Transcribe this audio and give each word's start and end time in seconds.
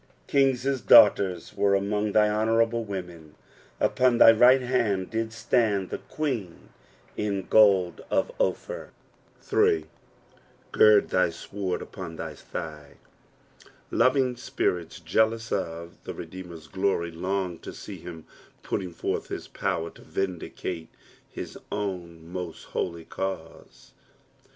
9 0.01 0.07
King's 0.25 0.81
daughters 0.81 1.55
were 1.55 1.75
among 1.75 2.11
thy 2.13 2.27
honourable 2.27 2.83
women: 2.83 3.35
upon 3.79 4.17
thy 4.17 4.31
right 4.31 4.63
hand 4.63 5.11
did 5.11 5.31
stand 5.31 5.91
the 5.91 5.99
queen 5.99 6.69
in 7.15 7.45
gold 7.47 8.01
of 8.09 8.31
Ophir, 8.39 8.89
8. 9.37 9.43
"CJrv! 9.43 9.85
iky 10.73 11.49
veord 11.51 11.81
upon 11.83 12.15
thy 12.15 12.33
(A^A." 12.33 12.93
Loving 13.91 14.35
spirits 14.35 14.99
jealous 14.99 15.51
of 15.51 16.03
the 16.05 16.15
Rddecmer's 16.15 16.67
glory 16.67 17.11
long 17.11 17.59
to 17.59 17.71
see 17.71 17.97
him 17.99 18.25
putting 18.63 18.91
forth 18.93 19.27
his 19.27 19.47
power 19.47 19.91
to 19.91 20.01
vindicate 20.01 20.89
his 21.29 21.59
own 21.71 22.27
most 22.27 22.63
holy 22.63 23.05
cause. 23.05 23.91